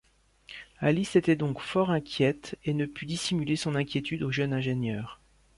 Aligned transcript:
Alice 0.79 1.15
était 1.15 1.35
donc 1.35 1.59
fort 1.59 1.91
inquiète 1.91 2.57
et 2.65 2.73
ne 2.73 2.87
put 2.87 3.05
dissimuler 3.05 3.55
son 3.55 3.75
inquiétude 3.75 4.23
au 4.23 4.31
jeune 4.31 4.51
ingénieur. 4.51 5.21